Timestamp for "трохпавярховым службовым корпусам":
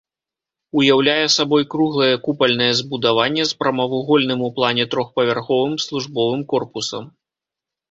4.97-7.03